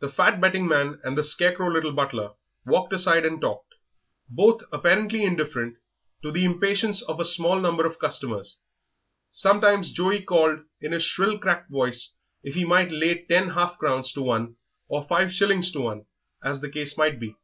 [0.00, 2.32] The fat betting man and the scarecrow little butler
[2.66, 3.72] walked aside and talked,
[4.28, 5.76] both apparently indifferent
[6.24, 8.58] to the impatience of a number of small customers;
[9.30, 14.10] sometimes Joey called in his shrill cracked voice if he might lay ten half crowns
[14.14, 14.56] to one,
[14.88, 16.06] or five shillings to one,
[16.42, 17.36] as the case might be.